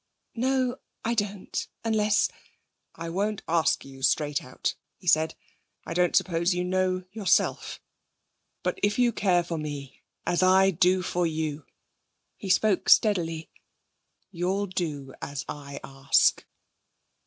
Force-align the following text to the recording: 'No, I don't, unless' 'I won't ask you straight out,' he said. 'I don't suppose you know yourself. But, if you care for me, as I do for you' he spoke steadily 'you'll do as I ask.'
'No, 0.33 0.79
I 1.05 1.13
don't, 1.13 1.67
unless' 1.83 2.27
'I 2.95 3.09
won't 3.11 3.43
ask 3.47 3.85
you 3.85 4.01
straight 4.01 4.43
out,' 4.43 4.73
he 4.97 5.05
said. 5.05 5.35
'I 5.85 5.93
don't 5.93 6.15
suppose 6.15 6.55
you 6.55 6.63
know 6.63 7.03
yourself. 7.11 7.79
But, 8.63 8.79
if 8.81 8.97
you 8.97 9.11
care 9.13 9.43
for 9.43 9.59
me, 9.59 10.01
as 10.25 10.41
I 10.41 10.71
do 10.71 11.03
for 11.03 11.27
you' 11.27 11.67
he 12.35 12.49
spoke 12.49 12.89
steadily 12.89 13.51
'you'll 14.31 14.65
do 14.65 15.13
as 15.21 15.45
I 15.47 15.79
ask.' 15.83 16.47